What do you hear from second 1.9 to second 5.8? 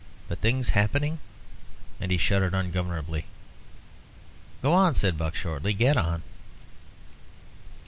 and he shuddered ungovernably. "Go on," said Buck, shortly.